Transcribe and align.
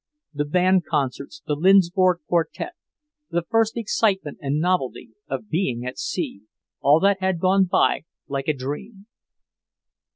The 0.33 0.45
band 0.45 0.85
concerts, 0.87 1.43
the 1.45 1.55
Lindsborg 1.55 2.21
Quartette, 2.27 2.73
the 3.29 3.43
first 3.43 3.77
excitement 3.77 4.39
and 4.41 4.59
novelty 4.59 5.11
of 5.27 5.47
being 5.47 5.85
at 5.85 5.99
sea: 5.99 6.41
all 6.79 6.99
that 7.01 7.19
had 7.19 7.39
gone 7.39 7.65
by 7.65 8.05
like 8.27 8.47
a 8.47 8.53
dream. 8.57 9.05